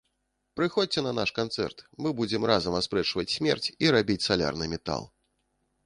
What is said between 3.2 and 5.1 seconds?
смерць і рабіць салярны метал!